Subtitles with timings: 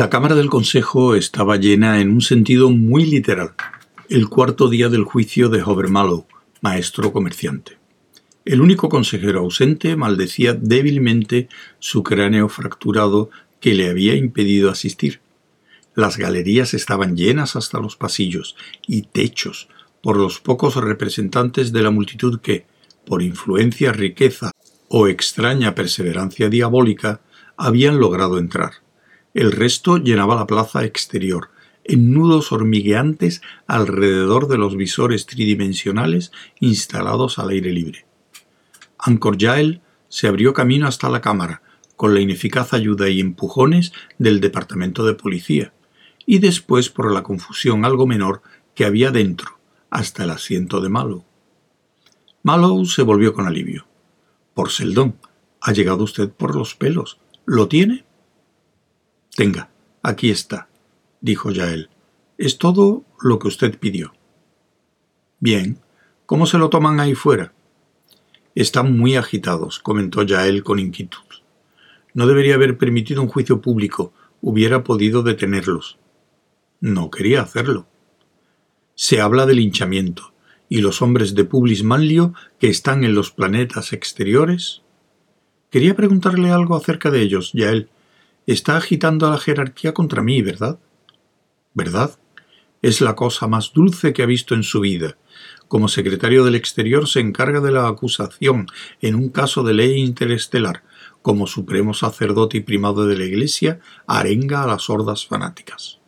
[0.00, 3.52] La Cámara del Consejo estaba llena en un sentido muy literal.
[4.08, 6.26] El cuarto día del juicio de Hovermallow,
[6.62, 7.76] maestro comerciante.
[8.46, 13.28] El único consejero ausente maldecía débilmente su cráneo fracturado
[13.60, 15.20] que le había impedido asistir.
[15.94, 18.56] Las galerías estaban llenas hasta los pasillos
[18.86, 19.68] y techos
[20.02, 22.64] por los pocos representantes de la multitud que,
[23.04, 24.52] por influencia, riqueza
[24.88, 27.20] o extraña perseverancia diabólica,
[27.58, 28.72] habían logrado entrar.
[29.32, 31.50] El resto llenaba la plaza exterior,
[31.84, 38.06] en nudos hormigueantes alrededor de los visores tridimensionales instalados al aire libre.
[38.98, 41.62] Angkor Yael se abrió camino hasta la cámara,
[41.96, 45.72] con la ineficaz ayuda y empujones del departamento de policía,
[46.26, 48.42] y después por la confusión algo menor
[48.74, 49.58] que había dentro,
[49.90, 51.24] hasta el asiento de Mallow.
[52.42, 53.86] Mallow se volvió con alivio.
[54.54, 55.16] Por Seldon,
[55.60, 57.20] ha llegado usted por los pelos.
[57.44, 58.04] ¿Lo tiene?
[59.36, 59.70] Tenga,
[60.02, 60.68] aquí está,
[61.20, 61.88] dijo Yael.
[62.38, 64.12] Es todo lo que usted pidió.
[65.38, 65.78] Bien,
[66.26, 67.52] ¿cómo se lo toman ahí fuera?
[68.54, 71.24] Están muy agitados, comentó Yael con inquietud.
[72.14, 75.98] No debería haber permitido un juicio público, hubiera podido detenerlos.
[76.80, 77.86] No quería hacerlo.
[78.94, 80.32] Se habla de linchamiento,
[80.68, 84.82] y los hombres de Publis Manlio que están en los planetas exteriores.
[85.70, 87.88] Quería preguntarle algo acerca de ellos, Yael,
[88.50, 90.80] Está agitando a la jerarquía contra mí, ¿verdad?
[91.72, 92.18] ¿Verdad?
[92.82, 95.16] Es la cosa más dulce que ha visto en su vida.
[95.68, 98.66] Como secretario del Exterior se encarga de la acusación
[99.00, 100.82] en un caso de ley interestelar.
[101.22, 103.78] Como supremo sacerdote y primado de la Iglesia,
[104.08, 106.00] arenga a las hordas fanáticas.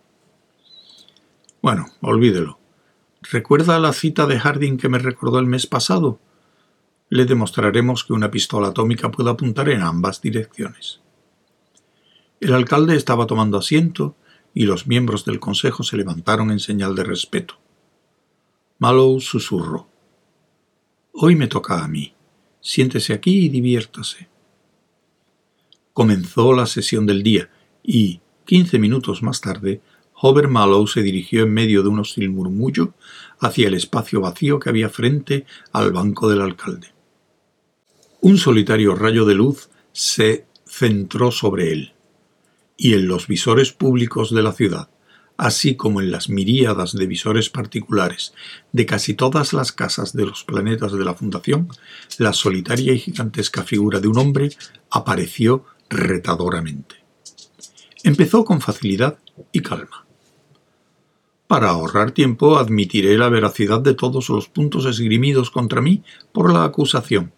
[1.62, 2.58] Bueno, olvídelo.
[3.30, 6.18] ¿Recuerda la cita de Harding que me recordó el mes pasado?
[7.08, 11.02] Le demostraremos que una pistola atómica puede apuntar en ambas direcciones.
[12.42, 14.16] El alcalde estaba tomando asiento
[14.52, 17.54] y los miembros del consejo se levantaron en señal de respeto.
[18.80, 19.86] Mallow susurró.
[21.12, 22.14] Hoy me toca a mí.
[22.60, 24.28] Siéntese aquí y diviértase.
[25.92, 27.48] Comenzó la sesión del día
[27.80, 29.80] y, quince minutos más tarde,
[30.14, 32.94] Hover Mallow se dirigió en medio de un hostil murmullo
[33.38, 36.88] hacia el espacio vacío que había frente al banco del alcalde.
[38.20, 41.92] Un solitario rayo de luz se centró sobre él
[42.76, 44.88] y en los visores públicos de la ciudad,
[45.36, 48.32] así como en las miríadas de visores particulares
[48.72, 51.68] de casi todas las casas de los planetas de la Fundación,
[52.18, 54.50] la solitaria y gigantesca figura de un hombre
[54.90, 56.96] apareció retadoramente.
[58.04, 59.18] Empezó con facilidad
[59.52, 60.06] y calma.
[61.46, 66.02] Para ahorrar tiempo admitiré la veracidad de todos los puntos esgrimidos contra mí
[66.32, 67.32] por la acusación.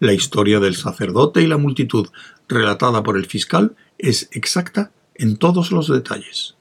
[0.00, 2.08] La historia del sacerdote y la multitud
[2.48, 6.56] relatada por el fiscal es exacta en todos los detalles.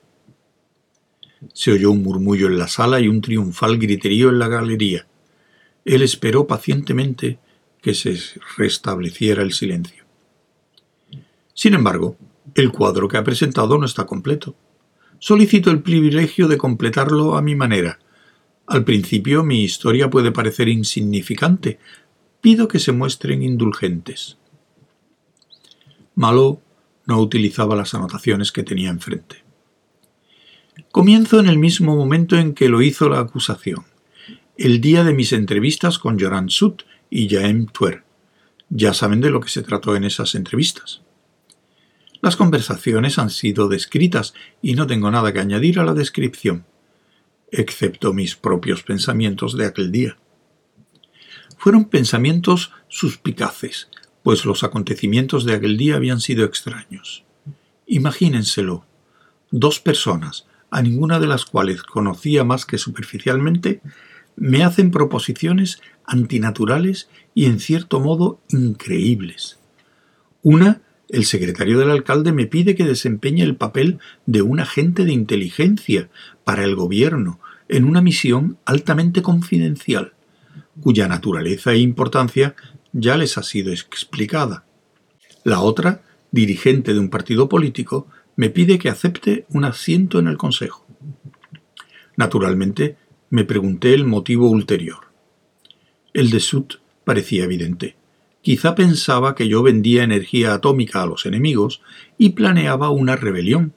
[1.53, 5.05] Se oyó un murmullo en la sala y un triunfal griterío en la galería.
[5.83, 7.39] Él esperó pacientemente
[7.81, 8.17] que se
[8.57, 10.05] restableciera el silencio.
[11.53, 12.17] Sin embargo,
[12.55, 14.55] el cuadro que ha presentado no está completo.
[15.19, 17.99] Solicito el privilegio de completarlo a mi manera.
[18.67, 21.79] Al principio mi historia puede parecer insignificante.
[22.41, 24.37] Pido que se muestren indulgentes.
[26.15, 26.61] Malo
[27.05, 29.43] no utilizaba las anotaciones que tenía enfrente.
[30.91, 33.85] Comienzo en el mismo momento en que lo hizo la acusación,
[34.57, 38.03] el día de mis entrevistas con Joran Sut y Jaem Tuer.
[38.69, 41.01] Ya saben de lo que se trató en esas entrevistas.
[42.21, 46.65] Las conversaciones han sido descritas y no tengo nada que añadir a la descripción,
[47.51, 50.17] excepto mis propios pensamientos de aquel día.
[51.57, 53.89] Fueron pensamientos suspicaces,
[54.25, 57.23] pues los acontecimientos de aquel día habían sido extraños.
[57.85, 58.83] Imagínenselo.
[59.51, 63.81] Dos personas, a ninguna de las cuales conocía más que superficialmente,
[64.35, 69.59] me hacen proposiciones antinaturales y en cierto modo increíbles.
[70.41, 75.13] Una, el secretario del alcalde me pide que desempeñe el papel de un agente de
[75.13, 76.09] inteligencia
[76.43, 77.39] para el gobierno
[77.69, 80.13] en una misión altamente confidencial,
[80.81, 82.55] cuya naturaleza e importancia
[82.97, 84.63] ya les ha sido explicada.
[85.43, 86.01] La otra,
[86.31, 88.07] dirigente de un partido político,
[88.37, 90.87] me pide que acepte un asiento en el Consejo.
[92.15, 92.95] Naturalmente,
[93.29, 95.11] me pregunté el motivo ulterior.
[96.13, 97.97] El de Sut parecía evidente.
[98.41, 101.81] Quizá pensaba que yo vendía energía atómica a los enemigos
[102.17, 103.73] y planeaba una rebelión.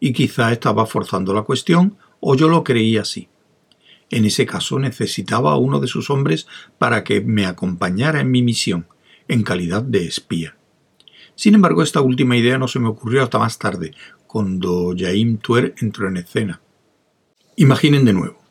[0.00, 3.28] Y quizá estaba forzando la cuestión o yo lo creía así.
[4.10, 6.46] En ese caso necesitaba a uno de sus hombres
[6.78, 8.86] para que me acompañara en mi misión,
[9.28, 10.56] en calidad de espía.
[11.34, 13.92] Sin embargo, esta última idea no se me ocurrió hasta más tarde,
[14.26, 16.60] cuando Jaim Tuer entró en escena.
[17.56, 18.42] Imaginen de nuevo.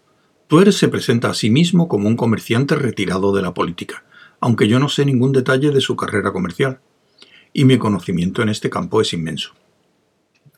[0.48, 4.04] Tuer se presenta a sí mismo como un comerciante retirado de la política,
[4.40, 6.80] aunque yo no sé ningún detalle de su carrera comercial,
[7.54, 9.54] y mi conocimiento en este campo es inmenso.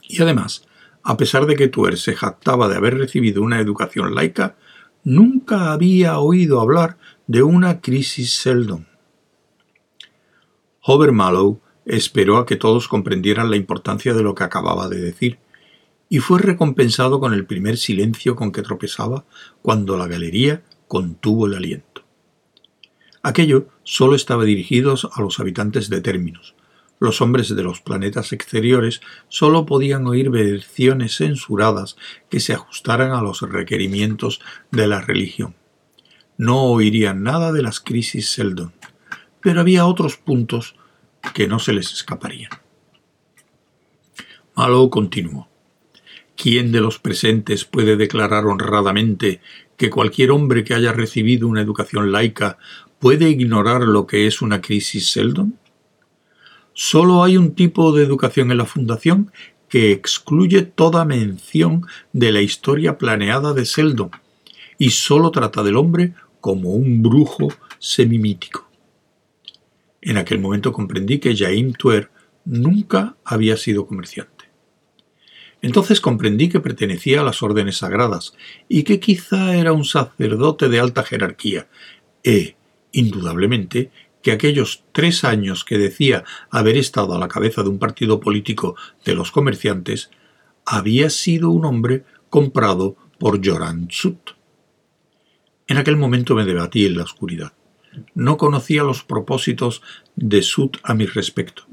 [0.01, 0.65] Y además,
[1.03, 4.56] a pesar de que Tuer se jactaba de haber recibido una educación laica,
[5.06, 6.98] nunca había oído hablar
[7.28, 8.88] de una crisis Seldon.
[10.81, 15.40] Hover Mallow esperó a que todos comprendieran la importancia de lo que acababa de decir,
[16.10, 19.25] y fue recompensado con el primer silencio con que tropezaba
[19.62, 22.04] cuando la galería contuvo el aliento.
[23.24, 26.56] Aquello solo estaba dirigido a los habitantes de términos.
[27.00, 31.97] Los hombres de los planetas exteriores solo podían oír versiones censuradas
[32.30, 34.39] que se ajustaran a los requerimientos
[34.71, 35.56] de la religión.
[36.38, 38.74] No oirían nada de las crisis Seldon,
[39.42, 40.75] pero había otros puntos
[41.33, 42.51] que no se les escaparían.
[44.56, 45.50] Malo continuó.
[46.38, 49.41] ¿Quién de los presentes puede declarar honradamente
[49.77, 52.57] que cualquier hombre que haya recibido una educación laica
[53.00, 55.57] puede ignorar lo que es una crisis Seldon?
[56.77, 59.31] Solo hay un tipo de educación en la Fundación
[59.69, 64.12] que excluye toda mención de la historia planeada de Seldon
[64.77, 67.48] y solo trata del hombre como un brujo
[67.80, 68.69] semimítico.
[70.01, 72.12] En aquel momento comprendí que Jaim Tuer
[72.44, 74.45] nunca había sido comerciante.
[75.62, 78.33] Entonces comprendí que pertenecía a las órdenes sagradas
[78.68, 81.69] y que quizá era un sacerdote de alta jerarquía,
[82.22, 82.57] e,
[82.92, 83.92] indudablemente,
[84.25, 88.75] que aquellos tres años que decía haber estado a la cabeza de un partido político
[89.06, 90.10] de los comerciantes,
[90.66, 94.31] había sido un hombre comprado por Joran Sut.
[95.68, 97.54] En aquel momento me debatí en la oscuridad.
[98.16, 99.83] No conocía los propósitos
[100.16, 101.68] de Sut a mi respecto,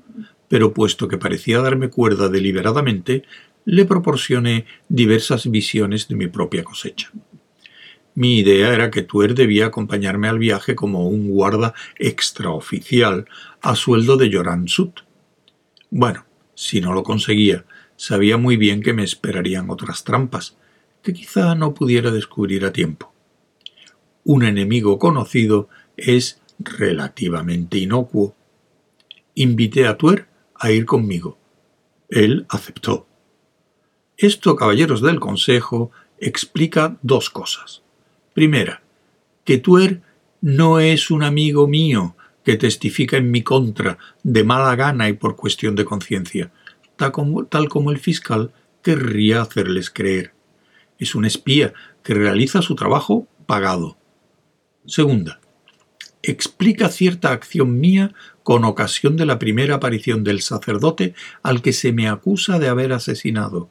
[0.48, 3.24] pero puesto que parecía darme cuerda deliberadamente,
[3.64, 7.12] le proporcioné diversas visiones de mi propia cosecha.
[8.14, 13.26] Mi idea era que Tuer debía acompañarme al viaje como un guarda extraoficial
[13.62, 15.00] a sueldo de Joran Sut.
[15.90, 17.64] Bueno, si no lo conseguía,
[17.96, 20.58] sabía muy bien que me esperarían otras trampas,
[21.02, 23.12] que quizá no pudiera descubrir a tiempo.
[24.24, 28.36] Un enemigo conocido es relativamente inocuo.
[29.34, 31.38] Invité a Tuer a ir conmigo.
[32.08, 33.06] Él aceptó.
[34.18, 37.81] Esto, caballeros del Consejo, explica dos cosas.
[38.34, 38.82] Primera,
[39.44, 40.00] que Tuer
[40.40, 45.36] no es un amigo mío que testifica en mi contra de mala gana y por
[45.36, 46.50] cuestión de conciencia,
[46.96, 47.12] tal
[47.68, 48.52] como, el fiscal
[48.82, 50.32] querría hacerles creer.
[50.98, 53.96] Es un espía que realiza su trabajo pagado.
[54.86, 55.40] Segunda,
[56.22, 61.92] explica cierta acción mía con ocasión de la primera aparición del sacerdote al que se
[61.92, 63.70] me acusa de haber asesinado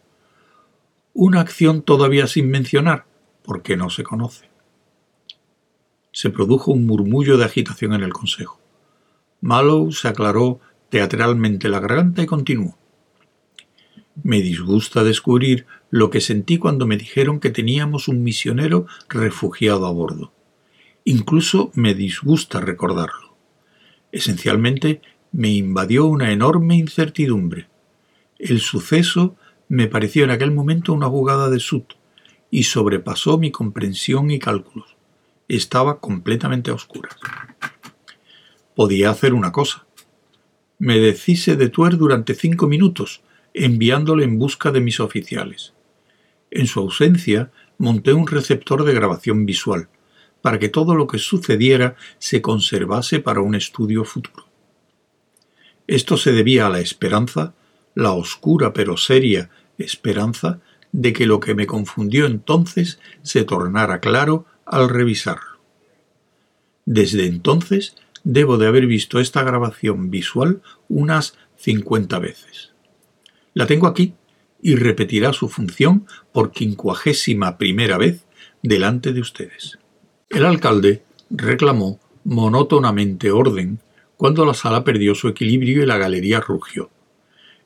[1.14, 3.06] una acción todavía sin mencionar,
[3.44, 4.51] porque no se conoce.
[6.12, 8.60] Se produjo un murmullo de agitación en el consejo.
[9.42, 10.60] Mallow se aclaró
[10.90, 12.78] teatralmente la garganta y continuó.
[14.24, 19.92] Me disgusta descubrir lo que sentí cuando me dijeron que teníamos un misionero refugiado a
[19.92, 20.34] bordo.
[21.06, 23.36] Incluso me disgusta recordarlo.
[24.12, 27.68] Esencialmente me invadió una enorme incertidumbre.
[28.38, 29.36] El suceso
[29.70, 31.94] me pareció en aquel momento una jugada de Sut
[32.50, 34.91] y sobrepasó mi comprensión y cálculos.
[35.52, 37.18] Estaba completamente a oscuras.
[38.74, 39.86] Podía hacer una cosa.
[40.80, 43.22] Me deshice de Tuer durante cinco minutos,
[43.54, 45.74] enviándole en busca de mis oficiales.
[46.52, 49.90] En su ausencia, monté un receptor de grabación visual,
[50.42, 54.48] para que todo lo que sucediera se conservase para un estudio futuro.
[55.86, 57.56] Esto se debía a la esperanza,
[57.94, 60.62] la oscura pero seria esperanza
[60.94, 65.60] de que lo que me confundió entonces se tornara claro al revisarlo.
[66.86, 72.74] Desde entonces debo de haber visto esta grabación visual unas cincuenta veces.
[73.54, 74.14] La tengo aquí
[74.62, 78.26] y repetirá su función por quincuagésima primera vez
[78.62, 79.80] delante de ustedes.
[80.30, 83.80] El alcalde reclamó monótonamente orden
[84.18, 86.92] cuando la sala perdió su equilibrio y la galería rugió.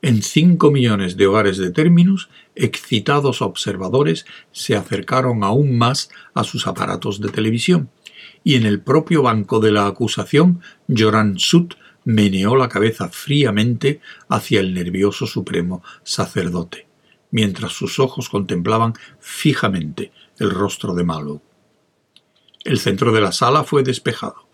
[0.05, 6.67] En cinco millones de hogares de términos, excitados observadores se acercaron aún más a sus
[6.67, 7.89] aparatos de televisión,
[8.43, 10.62] y en el propio banco de la acusación,
[10.95, 16.85] Joran Sut meneó la cabeza fríamente hacia el nervioso supremo sacerdote,
[17.31, 21.41] mientras sus ojos contemplaban fijamente el rostro de Malo.
[22.63, 24.47] El centro de la sala fue despejado,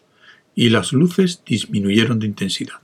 [0.56, 2.80] y las luces disminuyeron de intensidad.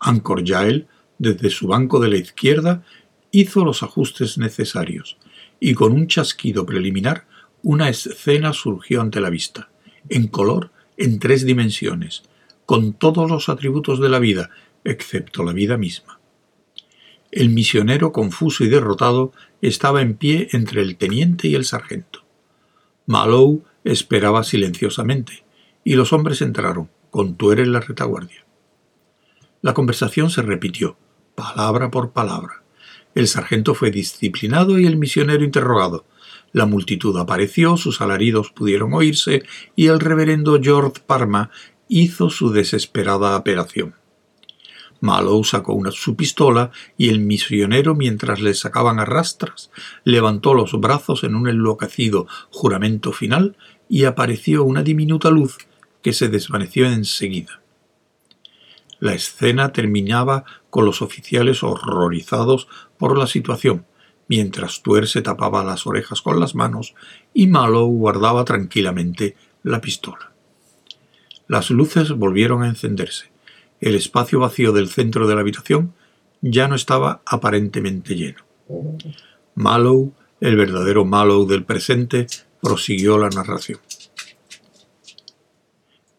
[0.00, 0.88] Angkor Jael
[1.18, 2.84] desde su banco de la izquierda
[3.30, 5.18] hizo los ajustes necesarios
[5.60, 7.26] y con un chasquido preliminar
[7.62, 9.70] una escena surgió ante la vista,
[10.08, 12.22] en color, en tres dimensiones,
[12.64, 14.50] con todos los atributos de la vida,
[14.84, 16.20] excepto la vida misma.
[17.32, 19.32] El misionero, confuso y derrotado,
[19.62, 22.24] estaba en pie entre el teniente y el sargento.
[23.06, 25.44] Mallow esperaba silenciosamente,
[25.84, 28.44] y los hombres entraron, con Tuer en la retaguardia.
[29.60, 30.96] La conversación se repitió,
[31.36, 32.64] palabra por palabra.
[33.14, 36.04] El sargento fue disciplinado y el misionero interrogado.
[36.52, 39.44] La multitud apareció, sus alaridos pudieron oírse,
[39.76, 41.50] y el reverendo George Parma
[41.88, 43.94] hizo su desesperada apelación.
[45.00, 49.70] Mallow sacó su pistola y el misionero, mientras le sacaban a rastras,
[50.04, 53.56] levantó los brazos en un enloquecido juramento final
[53.88, 55.58] y apareció una diminuta luz
[56.02, 57.60] que se desvaneció enseguida.
[58.98, 63.86] La escena terminaba con los oficiales horrorizados por la situación,
[64.28, 66.94] mientras Tuer se tapaba las orejas con las manos
[67.34, 70.32] y Mallow guardaba tranquilamente la pistola.
[71.48, 73.30] Las luces volvieron a encenderse.
[73.80, 75.94] El espacio vacío del centro de la habitación
[76.40, 78.44] ya no estaba aparentemente lleno.
[79.54, 82.26] Mallow, el verdadero Mallow del presente,
[82.60, 83.78] prosiguió la narración.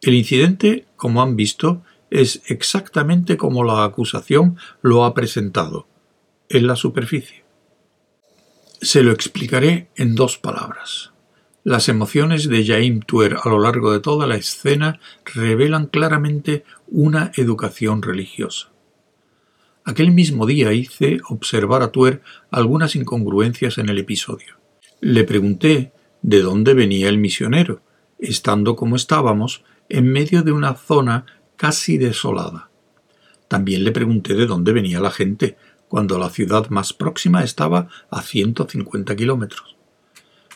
[0.01, 5.87] El incidente, como han visto, es exactamente como la acusación lo ha presentado,
[6.49, 7.43] en la superficie.
[8.81, 11.11] Se lo explicaré en dos palabras.
[11.63, 17.31] Las emociones de Jaime Tuer a lo largo de toda la escena revelan claramente una
[17.35, 18.69] educación religiosa.
[19.83, 22.21] Aquel mismo día hice observar a Tuer
[22.51, 24.57] algunas incongruencias en el episodio.
[25.01, 27.81] Le pregunté de dónde venía el misionero,
[28.19, 31.25] estando como estábamos en medio de una zona
[31.57, 32.69] casi desolada.
[33.49, 35.57] También le pregunté de dónde venía la gente,
[35.89, 39.77] cuando la ciudad más próxima estaba a 150 kilómetros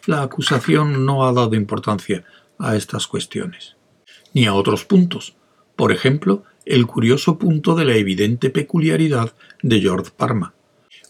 [0.08, 2.24] la acusación no ha dado importancia
[2.58, 3.76] a estas cuestiones,
[4.34, 5.36] ni a otros puntos,
[5.76, 10.54] por ejemplo, el curioso punto de la evidente peculiaridad de George Parma.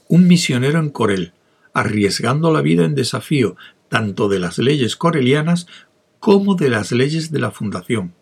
[0.07, 1.33] Un misionero en Corel,
[1.73, 3.55] arriesgando la vida en desafío
[3.89, 5.67] tanto de las leyes corelianas
[6.19, 8.13] como de las leyes de la Fundación.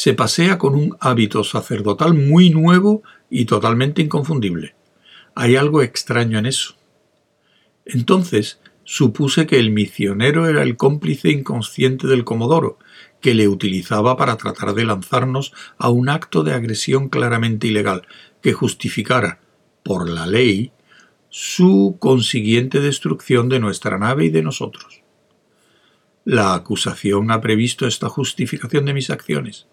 [0.00, 4.76] Se pasea con un hábito sacerdotal muy nuevo y totalmente inconfundible.
[5.34, 6.76] Hay algo extraño en eso.
[7.84, 12.78] Entonces, supuse que el misionero era el cómplice inconsciente del Comodoro,
[13.20, 18.06] que le utilizaba para tratar de lanzarnos a un acto de agresión claramente ilegal,
[18.40, 19.40] que justificara,
[19.82, 20.70] por la ley,
[21.28, 25.02] su consiguiente destrucción de nuestra nave y de nosotros.
[26.24, 29.66] La acusación ha previsto esta justificación de mis acciones.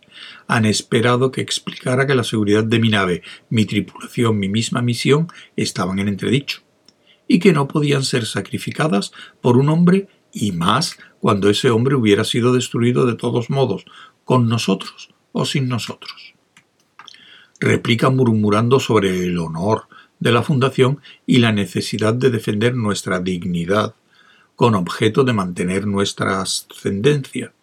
[0.48, 5.28] Han esperado que explicara que la seguridad de mi nave, mi tripulación, mi misma misión
[5.56, 6.62] estaban en entredicho
[7.28, 12.24] y que no podían ser sacrificadas por un hombre y más cuando ese hombre hubiera
[12.24, 13.86] sido destruido de todos modos,
[14.26, 16.34] con nosotros o sin nosotros.
[17.60, 19.88] Replica murmurando sobre el honor
[20.20, 23.96] de la Fundación y la necesidad de defender nuestra dignidad,
[24.56, 27.54] con objeto de mantener nuestra ascendencia.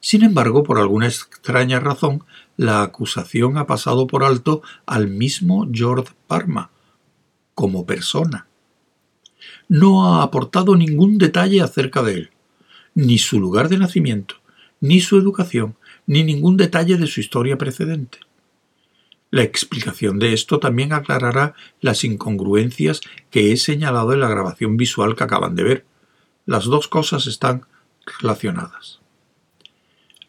[0.00, 2.24] Sin embargo, por alguna extraña razón,
[2.56, 6.70] la acusación ha pasado por alto al mismo George Parma,
[7.54, 8.46] como persona,
[9.68, 12.30] no ha aportado ningún detalle acerca de él,
[12.94, 14.36] ni su lugar de nacimiento,
[14.80, 15.76] ni su educación,
[16.06, 18.18] ni ningún detalle de su historia precedente.
[19.30, 25.16] La explicación de esto también aclarará las incongruencias que he señalado en la grabación visual
[25.16, 25.84] que acaban de ver.
[26.46, 27.66] Las dos cosas están
[28.20, 29.00] relacionadas.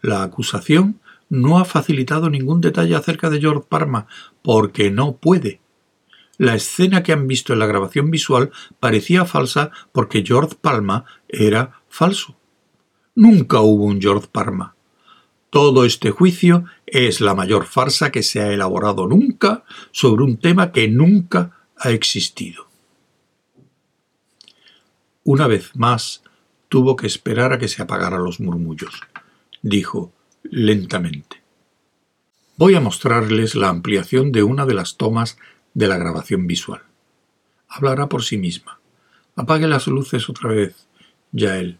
[0.01, 4.07] La acusación no ha facilitado ningún detalle acerca de George Parma
[4.41, 5.61] porque no puede.
[6.37, 11.81] La escena que han visto en la grabación visual parecía falsa porque George Palma era
[11.89, 12.37] falso.
[13.13, 14.75] Nunca hubo un George Palma.
[15.49, 20.71] Todo este juicio es la mayor farsa que se ha elaborado nunca sobre un tema
[20.71, 22.69] que nunca ha existido.
[25.23, 26.23] Una vez más
[26.69, 29.01] tuvo que esperar a que se apagaran los murmullos.
[29.61, 30.13] Dijo
[30.43, 31.43] lentamente.
[32.55, 35.37] Voy a mostrarles la ampliación de una de las tomas
[35.73, 36.81] de la grabación visual.
[37.67, 38.79] Hablará por sí misma.
[39.35, 40.87] Apague las luces otra vez,
[41.31, 41.77] ya él.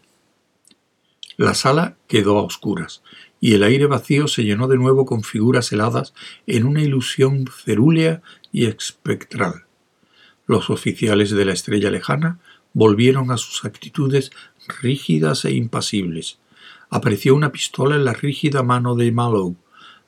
[1.38, 3.02] La sala quedó a oscuras,
[3.40, 6.12] y el aire vacío se llenó de nuevo con figuras heladas
[6.46, 8.20] en una ilusión cerúlea
[8.52, 9.64] y espectral.
[10.46, 12.40] Los oficiales de la estrella lejana
[12.74, 14.32] volvieron a sus actitudes
[14.82, 16.38] rígidas e impasibles.
[16.90, 19.56] Apareció una pistola en la rígida mano de Mallow.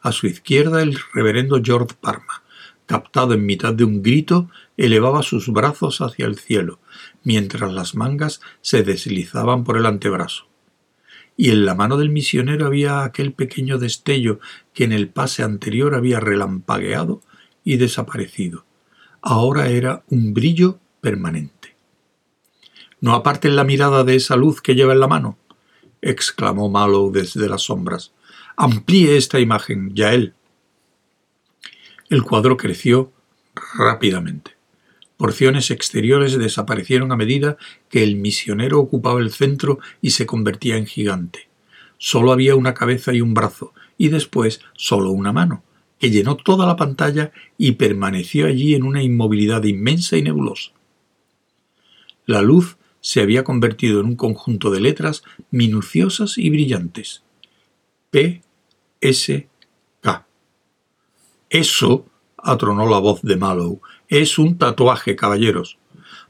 [0.00, 2.42] A su izquierda el reverendo George Parma
[2.92, 6.78] captado en mitad de un grito, elevaba sus brazos hacia el cielo,
[7.24, 10.46] mientras las mangas se deslizaban por el antebrazo.
[11.34, 14.40] Y en la mano del misionero había aquel pequeño destello
[14.74, 17.22] que en el pase anterior había relampagueado
[17.64, 18.66] y desaparecido.
[19.22, 21.74] Ahora era un brillo permanente.
[23.00, 25.38] No aparten la mirada de esa luz que lleva en la mano,
[26.02, 28.12] exclamó Mallow desde las sombras.
[28.56, 30.34] Amplíe esta imagen, Yael.
[32.10, 33.12] El cuadro creció
[33.74, 34.50] rápidamente.
[35.16, 37.56] Porciones exteriores desaparecieron a medida
[37.88, 41.48] que el misionero ocupaba el centro y se convertía en gigante.
[41.96, 45.62] Solo había una cabeza y un brazo, y después solo una mano,
[46.00, 50.72] que llenó toda la pantalla y permaneció allí en una inmovilidad inmensa y nebulosa.
[52.26, 57.22] La luz se había convertido en un conjunto de letras minuciosas y brillantes.
[58.10, 58.42] P.
[59.02, 59.48] S.
[61.52, 62.06] Eso,
[62.38, 65.76] atronó la voz de Mallow, es un tatuaje, caballeros.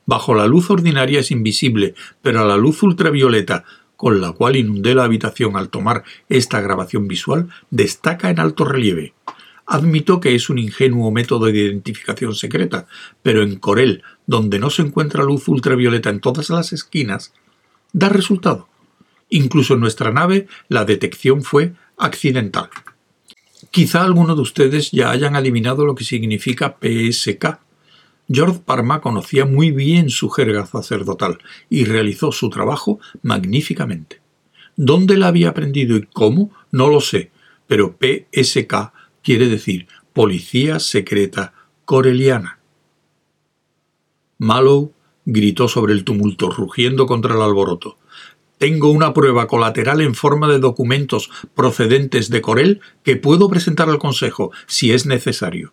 [0.04, 3.64] Bajo la luz ordinaria es invisible, pero a la luz ultravioleta,
[3.96, 9.14] con la cual inundé la habitación al tomar esta grabación visual, destaca en alto relieve.
[9.72, 12.86] Admito que es un ingenuo método de identificación secreta,
[13.22, 17.32] pero en Corel, donde no se encuentra luz ultravioleta en todas las esquinas,
[17.94, 18.68] da resultado.
[19.30, 22.68] Incluso en nuestra nave la detección fue accidental.
[23.70, 27.58] Quizá alguno de ustedes ya hayan adivinado lo que significa PSK.
[28.28, 31.38] George Parma conocía muy bien su jerga sacerdotal
[31.70, 34.20] y realizó su trabajo magníficamente.
[34.76, 36.50] ¿Dónde la había aprendido y cómo?
[36.70, 37.30] No lo sé,
[37.66, 42.58] pero PSK quiere decir Policía Secreta Coreliana.
[44.38, 44.92] Mallow
[45.24, 47.98] gritó sobre el tumulto, rugiendo contra el alboroto.
[48.58, 53.98] Tengo una prueba colateral en forma de documentos procedentes de Corel que puedo presentar al
[53.98, 55.72] Consejo, si es necesario.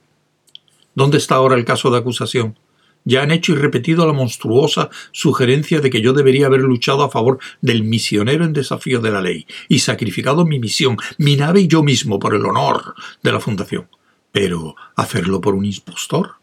[0.96, 2.58] ¿Dónde está ahora el caso de acusación?
[3.06, 7.10] Ya han hecho y repetido la monstruosa sugerencia de que yo debería haber luchado a
[7.10, 11.68] favor del misionero en desafío de la ley y sacrificado mi misión, mi nave y
[11.68, 13.88] yo mismo por el honor de la Fundación.
[14.32, 16.40] Pero, ¿hacerlo por un impostor?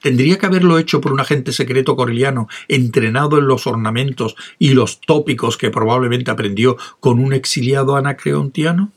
[0.00, 5.00] Tendría que haberlo hecho por un agente secreto coreliano entrenado en los ornamentos y los
[5.00, 8.92] tópicos que probablemente aprendió con un exiliado anacreontiano.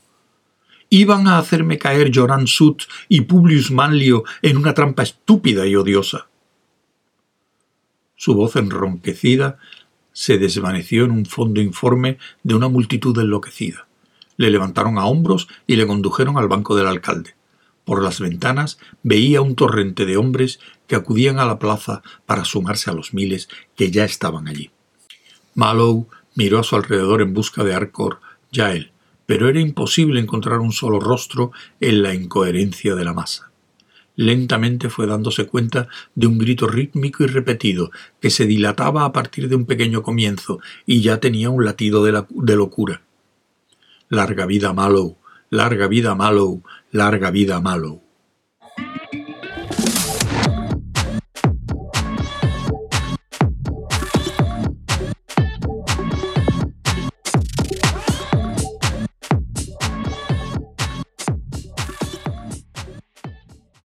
[0.90, 6.28] ¿Iban a hacerme caer Joran Sut y Publius Manlio en una trampa estúpida y odiosa?
[8.16, 9.58] Su voz enronquecida
[10.12, 13.86] se desvaneció en un fondo informe de una multitud enloquecida.
[14.38, 17.34] Le levantaron a hombros y le condujeron al banco del alcalde.
[17.84, 22.90] Por las ventanas veía un torrente de hombres que acudían a la plaza para sumarse
[22.90, 24.70] a los miles que ya estaban allí.
[25.54, 28.20] Mallow miró a su alrededor en busca de Arcor
[28.52, 28.92] Yael,
[29.28, 33.50] pero era imposible encontrar un solo rostro en la incoherencia de la masa.
[34.16, 37.90] Lentamente fue dándose cuenta de un grito rítmico y repetido
[38.22, 42.56] que se dilataba a partir de un pequeño comienzo y ya tenía un latido de,
[42.56, 43.02] locura.
[44.08, 45.18] Larga vida Mallow,
[45.50, 48.07] larga vida Mallow, larga vida Mallow.